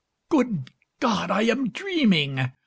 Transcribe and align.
Good 0.31 0.71
God, 0.99 1.29
I 1.29 1.43
am 1.43 1.69
dreaming! 1.69 2.53